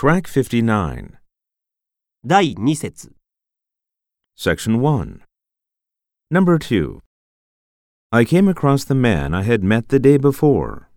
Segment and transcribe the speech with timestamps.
[0.00, 1.18] Track 59,
[2.22, 3.10] 第2節
[4.36, 5.24] Section 1.
[6.30, 7.00] Number 2.
[8.12, 10.87] I came across the man I had met the day before.